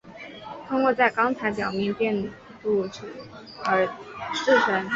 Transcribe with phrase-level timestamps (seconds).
[0.67, 3.07] 通过在钢材表面电镀锌
[3.65, 3.85] 而
[4.33, 4.89] 制成。